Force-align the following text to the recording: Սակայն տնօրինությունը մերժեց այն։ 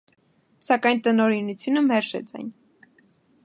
Սակայն 0.67 1.03
տնօրինությունը 1.07 1.83
մերժեց 1.91 2.35
այն։ 2.41 2.51